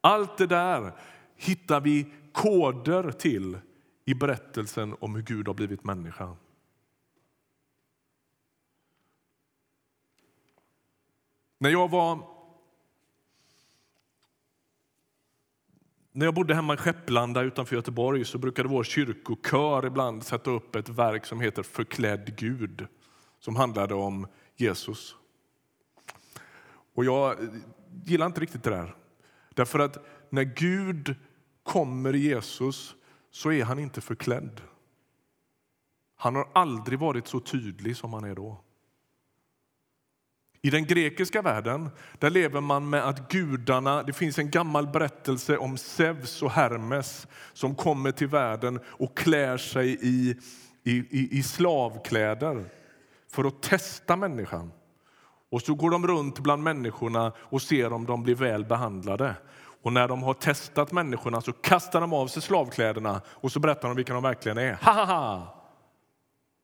Allt 0.00 0.38
det 0.38 0.46
där 0.46 0.92
hittar 1.36 1.80
vi 1.80 2.06
koder 2.32 3.10
till 3.10 3.58
i 4.04 4.14
berättelsen 4.14 4.96
om 5.00 5.14
hur 5.14 5.22
Gud 5.22 5.46
har 5.46 5.54
blivit 5.54 5.84
människa. 5.84 6.36
När 11.58 11.70
jag 11.70 11.90
var 11.90 12.32
När 16.14 16.26
jag 16.26 16.34
bodde 16.34 16.54
hemma 16.54 16.74
i 16.74 16.76
Skepplanda 16.76 17.42
utanför 17.42 17.76
Göteborg 17.76 18.24
så 18.24 18.38
brukade 18.38 18.68
vår 18.68 18.84
kyrkokör 18.84 19.86
ibland 19.86 20.24
sätta 20.24 20.50
upp 20.50 20.76
ett 20.76 20.88
verk 20.88 21.26
som 21.26 21.40
heter 21.40 21.62
Förklädd 21.62 22.36
Gud 22.36 22.86
som 23.38 23.56
handlade 23.56 23.94
om 23.94 24.26
Jesus. 24.56 25.16
Och 26.94 27.04
jag 27.04 27.36
gillar 28.04 28.26
inte 28.26 28.40
riktigt 28.40 28.62
det 28.62 28.70
där. 28.70 28.96
Därför 29.54 29.78
att 29.78 30.06
när 30.30 30.42
Gud 30.42 31.14
kommer 31.62 32.14
i 32.14 32.18
Jesus 32.18 32.94
så 33.30 33.52
är 33.52 33.64
han 33.64 33.78
inte 33.78 34.00
förklädd. 34.00 34.60
Han 36.16 36.34
har 36.34 36.48
aldrig 36.52 36.98
varit 36.98 37.26
så 37.26 37.40
tydlig 37.40 37.96
som 37.96 38.12
han 38.12 38.24
är 38.24 38.34
då. 38.34 38.60
I 40.64 40.70
den 40.70 40.86
grekiska 40.86 41.42
världen 41.42 41.90
där 42.18 42.30
lever 42.30 42.60
man 42.60 42.90
med 42.90 43.08
att 43.08 43.32
gudarna... 43.32 44.02
Det 44.02 44.12
finns 44.12 44.38
en 44.38 44.50
gammal 44.50 44.86
berättelse 44.86 45.56
om 45.56 45.78
Zeus 45.78 46.42
och 46.42 46.50
Hermes 46.50 47.26
som 47.52 47.74
kommer 47.74 48.12
till 48.12 48.28
världen 48.28 48.80
och 48.86 49.16
klär 49.16 49.56
sig 49.56 49.98
i, 50.00 50.36
i, 50.82 50.92
i, 50.92 51.38
i 51.38 51.42
slavkläder 51.42 52.64
för 53.32 53.44
att 53.44 53.62
testa 53.62 54.16
människan. 54.16 54.72
Och 55.50 55.62
så 55.62 55.74
går 55.74 55.90
de 55.90 56.06
runt 56.06 56.38
bland 56.38 56.62
människorna 56.62 57.32
och 57.38 57.62
ser 57.62 57.92
om 57.92 58.06
de 58.06 58.22
blir 58.22 58.34
väl 58.34 58.64
behandlade. 58.64 59.36
Och 59.82 59.92
när 59.92 60.08
de 60.08 60.22
har 60.22 60.34
testat 60.34 60.92
människorna 60.92 61.40
så 61.40 61.52
kastar 61.52 62.00
de 62.00 62.12
av 62.12 62.26
sig 62.26 62.42
slavkläderna 62.42 63.20
och 63.26 63.52
så 63.52 63.60
berättar 63.60 63.88
de 63.88 63.96
vilka 63.96 64.14
de 64.14 64.22
verkligen 64.22 64.58
är. 64.58 64.74
Ha, 64.74 64.92
ha, 64.92 65.04
ha! 65.04 65.62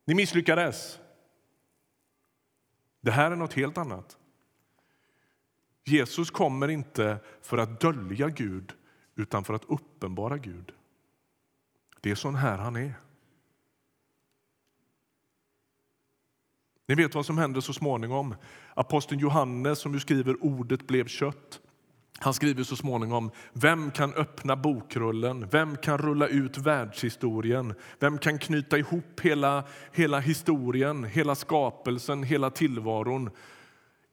Ni 0.05 0.15
misslyckades. 0.15 0.99
Det 3.01 3.11
här 3.11 3.31
är 3.31 3.37
något 3.37 3.53
helt 3.53 3.79
annat. 3.79 4.17
Jesus 5.85 6.31
kommer 6.31 6.69
inte 6.69 7.19
för 7.43 7.59
att 7.59 7.81
dölja 7.81 8.29
Gud, 8.29 8.73
utan 9.15 9.45
för 9.45 9.55
att 9.55 9.65
uppenbara 9.65 10.39
Gud. 10.39 10.73
Det 12.01 12.11
är 12.11 12.15
sån 12.15 12.35
här 12.35 12.59
han 12.59 12.77
är. 12.77 12.95
Ni 16.89 16.95
vet 16.95 17.15
vad 17.15 17.27
som 17.27 17.39
händer 17.39 17.61
så 17.61 17.73
småningom. 17.73 18.35
Aposteln 18.75 19.21
Johannes 19.21 19.79
som 19.79 20.01
skriver 20.01 20.45
ordet 20.45 20.87
blev 20.87 21.07
kött. 21.07 21.61
Han 22.19 22.35
skriver 22.35 22.63
så 22.63 22.77
småningom, 22.77 23.31
vem 23.53 23.91
kan 23.91 24.15
öppna 24.15 24.57
bokrullen? 24.57 25.49
Vem 25.51 25.77
kan 25.77 25.99
rulla 25.99 26.27
ut 26.27 26.59
världshistorien? 26.59 27.75
Vem 27.99 28.19
kan 28.19 28.39
knyta 28.39 28.79
ihop 28.79 29.21
hela, 29.23 29.65
hela 29.93 30.21
historien, 30.21 31.05
hela 31.05 31.35
skapelsen, 31.35 32.23
hela 32.23 32.51
tillvaron? 32.51 33.31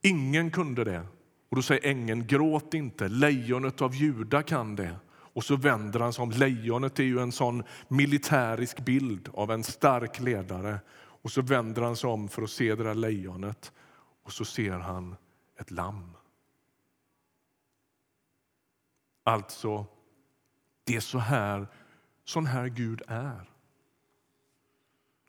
Ingen 0.01 0.51
kunde 0.51 0.84
det. 0.84 1.05
Och 1.50 1.55
då 1.55 1.62
säger 1.62 1.89
ängeln, 1.89 2.27
gråt 2.27 2.74
inte, 2.74 3.08
lejonet 3.08 3.82
av 3.82 3.96
Juda 3.96 4.44
kan 4.44 4.75
det. 4.75 4.96
Och 5.10 5.44
så 5.44 5.55
vänder 5.55 6.00
han 6.00 6.13
sig 6.13 6.24
om. 6.24 6.32
Lejonet 6.32 7.00
är 7.00 7.03
ju 7.03 7.20
en 7.20 7.32
sån 7.32 7.63
militärisk 7.88 8.86
bild 8.86 9.29
av 9.34 9.51
en 9.51 9.63
stark 9.63 10.20
ledare. 10.20 10.79
Och 11.25 11.32
så 11.32 11.41
vänder 11.41 11.82
han 11.82 11.96
sig 11.96 12.10
om 12.10 12.29
för 12.29 12.41
att 12.41 12.50
se 12.50 12.75
det 12.75 12.84
där 12.84 12.96
lejonet 12.96 13.74
och 14.24 14.34
så 14.34 14.46
ser 14.46 14.72
han 14.72 15.15
ett 15.60 15.72
lamm. 15.72 16.12
Alltså, 19.24 19.86
det 20.84 20.96
är 20.96 21.00
så 21.00 21.17
här, 21.17 21.67
sån 22.25 22.46
här 22.46 22.67
Gud 22.67 23.01
är. 23.08 23.50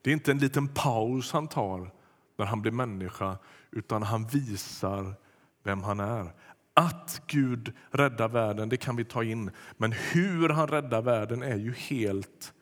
Det 0.02 0.10
är 0.10 0.14
inte 0.14 0.30
en 0.30 0.38
liten 0.38 0.68
paus 0.68 1.32
han 1.32 1.48
tar 1.48 1.90
när 2.36 2.46
han 2.46 2.62
blir 2.62 2.72
människa 2.72 3.38
utan 3.70 4.02
han 4.02 4.26
visar 4.26 5.14
vem 5.62 5.82
han 5.82 6.00
är. 6.00 6.32
Att 6.74 7.22
Gud 7.26 7.72
räddar 7.90 8.28
världen 8.28 8.68
det 8.68 8.76
kan 8.76 8.96
vi 8.96 9.04
ta 9.04 9.24
in, 9.24 9.50
men 9.76 9.92
hur 9.92 10.48
han 10.48 10.68
räddar 10.68 11.02
världen 11.02 11.42
är 11.42 11.56
ju 11.56 11.72
helt 11.72 12.54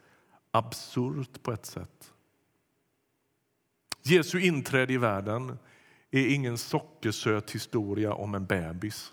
absurt 0.50 1.42
på 1.42 1.52
ett 1.52 1.66
sätt. 1.66 2.13
Jesu 4.06 4.40
inträde 4.40 4.92
i 4.92 4.98
världen 4.98 5.58
är 6.10 6.34
ingen 6.34 6.58
sockersöt 6.58 7.50
historia 7.50 8.12
om 8.12 8.34
en 8.34 8.46
bebis. 8.46 9.12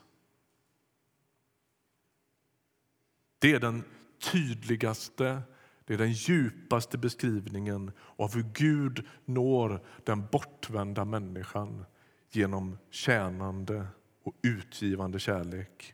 Det 3.39 3.53
är 3.53 3.59
den 3.59 3.83
tydligaste, 4.31 5.41
det 5.85 5.93
är 5.93 5.97
den 5.97 6.11
djupaste 6.11 6.97
beskrivningen 6.97 7.91
av 8.15 8.33
hur 8.33 8.45
Gud 8.53 9.07
når 9.25 9.85
den 10.03 10.27
bortvända 10.31 11.05
människan 11.05 11.85
genom 12.29 12.77
tjänande 12.89 13.87
och 14.23 14.35
utgivande 14.41 15.19
kärlek. 15.19 15.93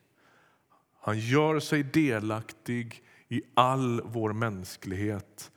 Han 0.99 1.19
gör 1.19 1.59
sig 1.59 1.83
delaktig 1.83 3.03
i 3.27 3.41
all 3.53 4.01
vår 4.01 4.33
mänsklighet. 4.33 5.51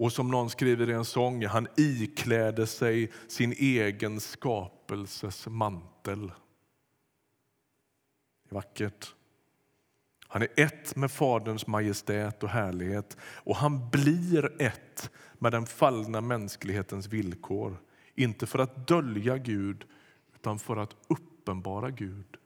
Och 0.00 0.12
som 0.12 0.30
någon 0.30 0.50
skriver 0.50 0.90
i 0.90 0.92
en 0.92 1.04
sång, 1.04 1.46
han 1.46 1.68
ikläder 1.76 2.66
sig 2.66 3.12
sin 3.28 3.52
egen 3.52 4.20
skapelses 4.20 5.46
mantel. 5.46 6.26
Det 8.42 8.50
är 8.50 8.54
vackert. 8.54 9.14
Han 10.28 10.42
är 10.42 10.48
ett 10.56 10.96
med 10.96 11.10
Faderns 11.10 11.66
majestät 11.66 12.42
och 12.42 12.48
härlighet 12.48 13.16
och 13.22 13.56
han 13.56 13.90
blir 13.90 14.62
ett 14.62 15.10
med 15.38 15.52
den 15.52 15.66
fallna 15.66 16.20
mänsklighetens 16.20 17.06
villkor. 17.06 17.76
Inte 18.14 18.46
för 18.46 18.58
att 18.58 18.88
dölja 18.88 19.38
Gud, 19.38 19.84
utan 20.34 20.58
för 20.58 20.76
att 20.76 20.96
uppenbara 21.08 21.90
Gud. 21.90 22.36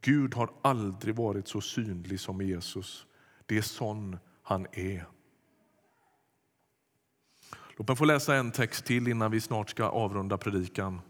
Gud 0.00 0.34
har 0.34 0.50
aldrig 0.62 1.14
varit 1.14 1.48
så 1.48 1.60
synlig 1.60 2.20
som 2.20 2.40
Jesus. 2.40 3.06
Det 3.46 3.58
är 3.58 3.62
sån 3.62 4.18
han 4.42 4.66
är. 4.72 5.06
Låt 7.78 7.88
mig 7.88 7.96
få 7.96 8.04
läsa 8.04 8.34
en 8.34 8.50
text 8.50 8.84
till 8.84 9.08
innan 9.08 9.30
vi 9.30 9.40
snart 9.40 9.70
ska 9.70 9.84
avrunda 9.84 10.38
predikan. 10.38 11.00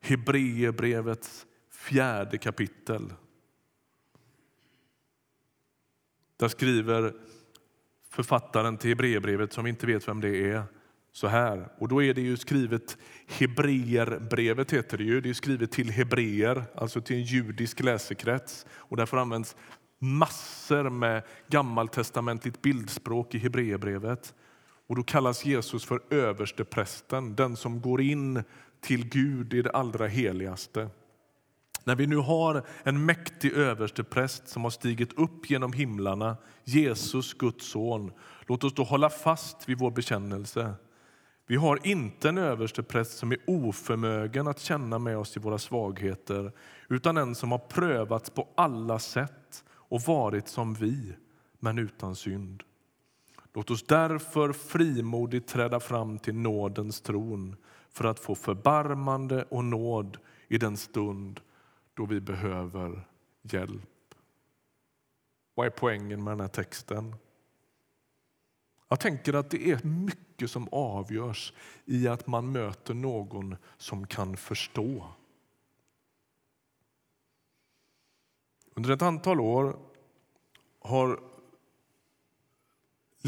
Hebreerbrevets 0.00 1.46
fjärde 1.70 2.38
kapitel. 2.38 3.12
Där 6.36 6.48
skriver 6.48 7.14
författaren 8.10 8.76
till 8.76 8.90
Hebreerbrevet, 8.90 9.52
som 9.52 9.64
vi 9.64 9.70
inte 9.70 9.86
vet 9.86 10.08
vem 10.08 10.20
det 10.20 10.52
är, 10.52 10.62
så 11.12 11.26
här. 11.26 11.68
Och 11.78 11.88
då 11.88 12.02
är 12.02 12.14
det 12.14 12.20
ju 12.20 12.36
skrivet, 12.36 12.98
Hebreerbrevet 13.26 14.72
heter 14.72 14.98
det 14.98 15.04
ju, 15.04 15.20
det 15.20 15.30
är 15.30 15.34
skrivet 15.34 15.72
till 15.72 15.90
hebreer, 15.90 16.64
alltså 16.74 17.00
till 17.00 17.16
en 17.16 17.22
judisk 17.22 17.80
läsekrets. 17.80 18.66
Och 18.70 18.96
därför 18.96 19.16
används 19.16 19.56
massor 19.98 20.90
med 20.90 21.22
gammaltestamentligt 21.48 22.62
bildspråk 22.62 23.34
i 23.34 23.38
Hebreerbrevet. 23.38 24.34
Och 24.86 24.96
då 24.96 25.02
kallas 25.02 25.44
Jesus 25.44 25.84
för 25.84 26.00
översteprästen, 26.10 27.34
den 27.34 27.56
som 27.56 27.80
går 27.80 28.00
in 28.00 28.42
till 28.80 29.08
Gud 29.08 29.54
i 29.54 29.62
det 29.62 29.70
allra 29.70 30.06
heligaste. 30.06 30.88
När 31.84 31.94
vi 31.94 32.06
nu 32.06 32.16
har 32.16 32.62
en 32.82 33.04
mäktig 33.04 33.52
överstepräst 33.52 34.48
som 34.48 34.64
har 34.64 34.70
stigit 34.70 35.18
upp 35.18 35.50
genom 35.50 35.72
himlarna, 35.72 36.36
Jesus, 36.64 37.34
Guds 37.34 37.66
son, 37.66 38.12
låt 38.46 38.64
oss 38.64 38.74
då 38.74 38.82
hålla 38.82 39.10
fast 39.10 39.68
vid 39.68 39.78
vår 39.78 39.90
bekännelse. 39.90 40.74
Vi 41.46 41.56
har 41.56 41.86
inte 41.86 42.28
en 42.28 42.38
överstepräst 42.38 43.18
som 43.18 43.32
är 43.32 43.38
oförmögen 43.46 44.48
att 44.48 44.60
känna 44.60 44.98
med 44.98 45.18
oss 45.18 45.36
i 45.36 45.40
våra 45.40 45.58
svagheter 45.58 46.52
utan 46.88 47.16
en 47.16 47.34
som 47.34 47.52
har 47.52 47.58
prövats 47.58 48.30
på 48.30 48.48
alla 48.54 48.98
sätt 48.98 49.64
och 49.70 50.00
varit 50.00 50.48
som 50.48 50.74
vi, 50.74 51.16
men 51.58 51.78
utan 51.78 52.16
synd. 52.16 52.62
Låt 53.56 53.70
oss 53.70 53.82
därför 53.82 54.52
frimodigt 54.52 55.48
träda 55.48 55.80
fram 55.80 56.18
till 56.18 56.34
nådens 56.34 57.00
tron 57.00 57.56
för 57.88 58.04
att 58.04 58.20
få 58.20 58.34
förbarmande 58.34 59.44
och 59.44 59.64
nåd 59.64 60.18
i 60.48 60.58
den 60.58 60.76
stund 60.76 61.40
då 61.94 62.06
vi 62.06 62.20
behöver 62.20 63.08
hjälp. 63.42 64.14
Vad 65.54 65.66
är 65.66 65.70
poängen 65.70 66.24
med 66.24 66.32
den 66.32 66.40
här 66.40 66.48
texten? 66.48 67.14
Jag 68.88 69.00
tänker 69.00 69.34
att 69.34 69.50
det 69.50 69.70
är 69.70 69.84
mycket 69.84 70.50
som 70.50 70.68
avgörs 70.72 71.52
i 71.84 72.08
att 72.08 72.26
man 72.26 72.52
möter 72.52 72.94
någon 72.94 73.56
som 73.76 74.06
kan 74.06 74.36
förstå. 74.36 75.06
Under 78.74 78.90
ett 78.90 79.02
antal 79.02 79.40
år 79.40 79.76
har, 80.80 81.20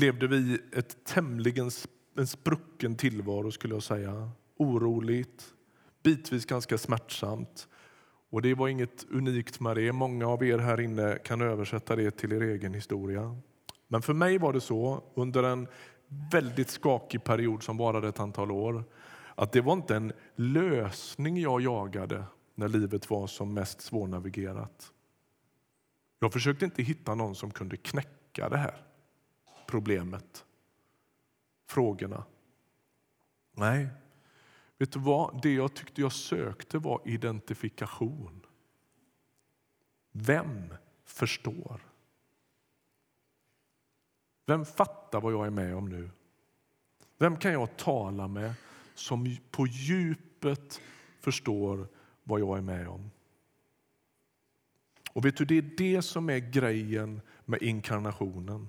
levde 0.01 0.27
vi 0.27 0.59
ett 0.73 1.05
tämligen 1.05 1.71
en 2.17 2.27
sprucken 2.27 2.97
tillvaro, 2.97 3.51
skulle 3.51 3.75
jag 3.75 3.83
säga. 3.83 4.31
Oroligt, 4.57 5.45
bitvis 6.03 6.47
ganska 6.47 6.79
smärtsamt. 6.79 7.69
Och 8.31 8.43
Det 8.43 8.55
var 8.55 8.69
inget 8.69 9.07
unikt 9.11 9.61
med 9.61 9.77
det. 9.77 9.93
Många 9.93 10.27
av 10.27 10.45
er 10.45 10.59
här 10.59 10.81
inne 10.81 11.19
kan 11.25 11.41
översätta 11.41 11.97
det 11.97 12.11
till 12.11 12.33
er 12.33 12.41
egen 12.41 12.75
historia. 12.75 13.37
Men 13.89 14.03
för 14.03 14.15
mig 14.15 14.39
var 14.39 14.53
det 14.53 14.61
så, 14.61 15.05
under 15.15 15.43
en 15.43 15.69
väldigt 16.33 16.71
skakig 16.71 17.25
period 17.25 17.63
som 17.63 17.77
varade 17.77 18.09
ett 18.09 18.21
antal 18.21 18.51
år, 18.51 18.85
att 19.35 19.53
det 19.53 19.61
var 19.61 19.73
inte 19.73 19.97
en 19.97 20.13
lösning 20.37 21.41
jag 21.41 21.61
jagade 21.61 22.25
när 22.55 22.69
livet 22.69 23.11
var 23.11 23.27
som 23.27 23.55
mest 23.55 23.81
svårnavigerat. 23.81 24.93
Jag 26.21 26.33
försökte 26.33 26.65
inte 26.65 26.83
hitta 26.83 27.15
någon 27.15 27.35
som 27.35 27.51
kunde 27.51 27.77
knäcka 27.77 28.49
det 28.49 28.57
här 28.57 28.88
problemet, 29.69 30.45
frågorna. 31.67 32.25
Nej, 33.53 33.89
vet 34.79 34.93
du 34.93 34.99
vad? 34.99 35.43
Det 35.43 35.55
jag 35.55 35.75
tyckte 35.75 36.01
jag 36.01 36.13
sökte 36.13 36.79
var 36.79 37.01
identifikation. 37.05 38.47
Vem 40.11 40.75
förstår? 41.05 41.81
Vem 44.47 44.65
fattar 44.65 45.21
vad 45.21 45.33
jag 45.33 45.47
är 45.47 45.51
med 45.51 45.77
om 45.77 45.89
nu? 45.89 46.11
Vem 47.19 47.37
kan 47.37 47.53
jag 47.53 47.77
tala 47.77 48.29
med 48.29 48.55
som 48.95 49.37
på 49.51 49.67
djupet 49.67 50.81
förstår 51.21 51.89
vad 52.25 52.41
jag 52.41 52.59
är 52.59 52.63
med 52.63 52.89
om? 52.89 53.11
Och 55.13 55.25
vet 55.25 55.37
du, 55.37 55.45
Det 55.45 55.59
är 55.59 55.63
det 55.77 56.03
som 56.03 56.31
är 56.31 56.39
grejen 56.39 57.21
med 57.45 57.63
inkarnationen. 57.63 58.69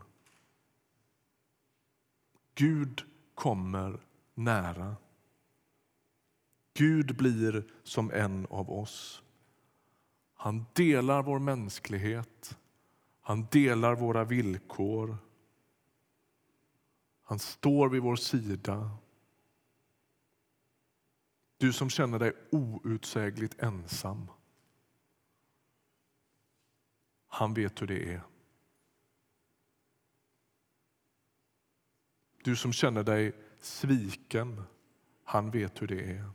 Gud 2.59 3.03
kommer 3.35 3.99
nära. 4.33 4.95
Gud 6.73 7.17
blir 7.17 7.71
som 7.83 8.11
en 8.11 8.47
av 8.49 8.71
oss. 8.71 9.23
Han 10.33 10.65
delar 10.73 11.23
vår 11.23 11.39
mänsklighet, 11.39 12.57
han 13.21 13.47
delar 13.51 13.95
våra 13.95 14.23
villkor 14.23 15.17
han 17.29 17.39
står 17.39 17.89
vid 17.89 18.01
vår 18.01 18.15
sida. 18.15 18.97
Du 21.57 21.73
som 21.73 21.89
känner 21.89 22.19
dig 22.19 22.33
outsägligt 22.51 23.59
ensam. 23.59 24.27
Han 27.27 27.53
vet 27.53 27.81
hur 27.81 27.87
det 27.87 28.13
är. 28.13 28.21
Du 32.43 32.55
som 32.55 32.73
känner 32.73 33.03
dig 33.03 33.33
sviken, 33.59 34.63
han 35.23 35.51
vet 35.51 35.81
hur 35.81 35.87
det 35.87 36.11
är. 36.11 36.31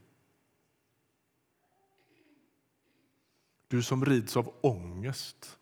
Du 3.68 3.82
som 3.82 4.04
rids 4.04 4.36
av 4.36 4.54
ångest, 4.60 5.58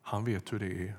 han 0.00 0.24
vet 0.24 0.52
hur 0.52 0.58
det 0.58 0.88
är. 0.88 0.96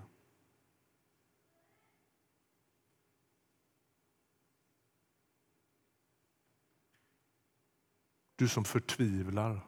Du 8.36 8.48
som 8.48 8.66
förtvivlar, 8.66 9.68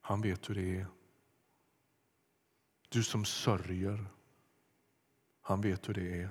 han 0.00 0.20
vet 0.20 0.50
hur 0.50 0.54
det 0.54 0.80
är. 0.80 0.86
Du 2.88 3.02
som 3.02 3.24
sörjer, 3.24 4.06
han 5.40 5.60
vet 5.60 5.88
hur 5.88 5.94
det 5.94 6.22
är. 6.22 6.30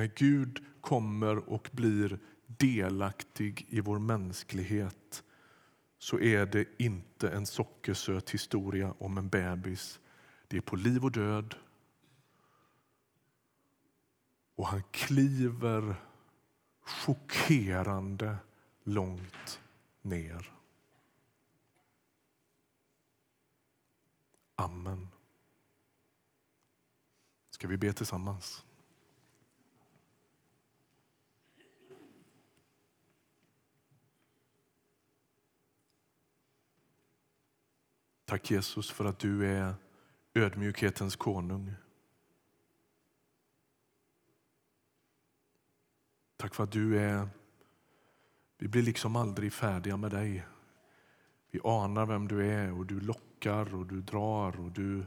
När 0.00 0.10
Gud 0.14 0.64
kommer 0.80 1.50
och 1.50 1.70
blir 1.72 2.18
delaktig 2.46 3.66
i 3.68 3.80
vår 3.80 3.98
mänsklighet 3.98 5.24
så 5.98 6.20
är 6.20 6.46
det 6.46 6.64
inte 6.78 7.30
en 7.30 7.46
sockersöt 7.46 8.30
historia 8.30 8.94
om 8.98 9.18
en 9.18 9.28
bebis. 9.28 10.00
Det 10.48 10.56
är 10.56 10.60
på 10.60 10.76
liv 10.76 11.04
och 11.04 11.12
död. 11.12 11.54
Och 14.54 14.66
han 14.66 14.82
kliver 14.90 15.94
chockerande 16.80 18.36
långt 18.84 19.60
ner. 20.02 20.52
Amen. 24.54 25.08
Ska 27.50 27.68
vi 27.68 27.76
be 27.76 27.92
tillsammans? 27.92 28.64
Tack 38.30 38.50
Jesus 38.50 38.90
för 38.90 39.04
att 39.04 39.18
du 39.18 39.46
är 39.46 39.74
ödmjukhetens 40.34 41.16
konung. 41.16 41.72
Tack 46.36 46.54
för 46.54 46.64
att 46.64 46.72
du 46.72 46.98
är... 46.98 47.28
Vi 48.58 48.68
blir 48.68 48.82
liksom 48.82 49.16
aldrig 49.16 49.52
färdiga 49.52 49.96
med 49.96 50.10
dig. 50.10 50.46
Vi 51.50 51.60
anar 51.64 52.06
vem 52.06 52.28
du 52.28 52.46
är 52.46 52.78
och 52.78 52.86
du 52.86 53.00
lockar 53.00 53.74
och 53.74 53.86
du 53.86 54.00
drar 54.00 54.60
och 54.60 54.70
du 54.70 55.04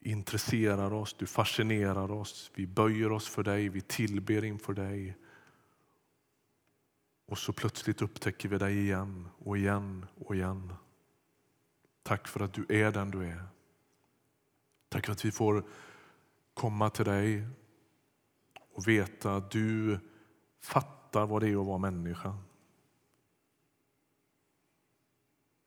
intresserar 0.00 0.92
oss, 0.92 1.14
du 1.14 1.26
fascinerar 1.26 2.10
oss. 2.10 2.50
Vi 2.54 2.66
böjer 2.66 3.12
oss 3.12 3.28
för 3.28 3.42
dig, 3.42 3.68
vi 3.68 3.80
tillber 3.80 4.44
inför 4.44 4.72
dig. 4.72 5.16
Och 7.26 7.38
så 7.38 7.52
plötsligt 7.52 8.02
upptäcker 8.02 8.48
vi 8.48 8.58
dig 8.58 8.78
igen 8.78 9.28
och 9.38 9.58
igen 9.58 10.06
och 10.14 10.34
igen. 10.36 10.72
Tack 12.02 12.28
för 12.28 12.40
att 12.40 12.52
du 12.52 12.66
är 12.68 12.92
den 12.92 13.10
du 13.10 13.24
är. 13.24 13.44
Tack 14.88 15.06
för 15.06 15.12
att 15.12 15.24
vi 15.24 15.32
får 15.32 15.64
komma 16.54 16.90
till 16.90 17.04
dig 17.04 17.46
och 18.72 18.88
veta 18.88 19.36
att 19.36 19.50
du 19.50 19.98
fattar 20.60 21.26
vad 21.26 21.42
det 21.42 21.48
är 21.48 21.60
att 21.60 21.66
vara 21.66 21.78
människa. 21.78 22.36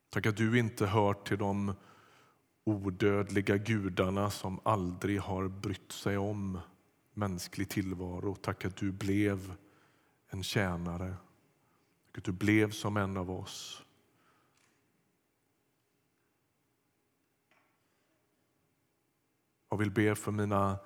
Tack 0.10 0.26
att 0.26 0.38
du 0.38 0.60
inte 0.60 0.86
hör 0.86 1.13
till 1.13 1.38
de 1.38 1.74
odödliga 2.63 3.58
gudarna 3.58 4.30
som 4.30 4.60
aldrig 4.63 5.19
har 5.19 5.48
brytt 5.48 5.91
sig 5.91 6.17
om 6.17 6.60
mänsklig 7.13 7.69
tillvaro. 7.69 8.36
Tack 8.36 8.65
att 8.65 8.76
du 8.76 8.91
blev 8.91 9.54
en 10.30 10.43
tjänare. 10.43 11.15
Tack 12.06 12.17
att 12.17 12.24
du 12.24 12.32
blev 12.32 12.71
som 12.71 12.98
en 12.98 13.17
av 13.17 13.32
oss. 13.32 13.85
Jag 19.76 19.80
vill 19.80 19.92
be 19.92 20.16
för 20.16 20.32
mina 20.32 20.78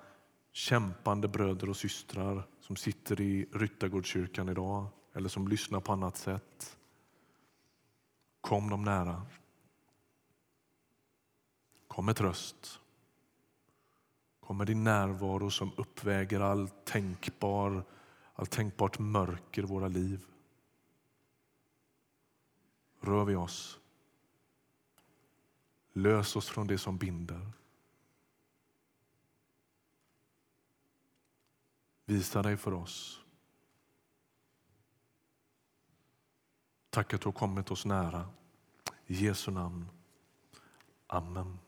kämpande 0.52 1.28
bröder 1.28 1.70
och 1.70 1.76
systrar 1.76 2.46
som 2.60 2.76
sitter 2.76 3.20
i 3.20 3.48
Ryttargårdskyrkan 3.52 4.48
idag 4.48 4.86
eller 5.14 5.28
som 5.28 5.48
lyssnar 5.48 5.80
på 5.80 5.92
annat 5.92 6.16
sätt. 6.16 6.78
Kom 8.40 8.70
dem 8.70 8.84
nära. 8.84 9.26
Kom 11.88 12.06
med 12.06 12.16
tröst. 12.16 12.80
Kom 14.40 14.56
med 14.56 14.66
din 14.66 14.84
närvaro 14.84 15.50
som 15.50 15.72
uppväger 15.76 16.40
all 16.40 16.68
tänkbar, 16.68 17.84
all 18.34 18.46
tänkbart 18.46 18.98
mörker 18.98 19.62
i 19.62 19.66
våra 19.66 19.88
liv. 19.88 20.24
Rör 23.00 23.24
vi 23.24 23.34
oss. 23.34 23.78
Lös 25.92 26.36
oss 26.36 26.48
från 26.48 26.66
det 26.66 26.78
som 26.78 26.98
binder. 26.98 27.59
Visa 32.10 32.42
dig 32.42 32.56
för 32.56 32.74
oss. 32.74 33.20
Tack 36.90 37.14
att 37.14 37.20
du 37.20 37.28
har 37.28 37.32
kommit 37.32 37.70
oss 37.70 37.84
nära. 37.84 38.28
I 39.06 39.14
Jesu 39.14 39.50
namn. 39.50 39.88
Amen. 41.06 41.58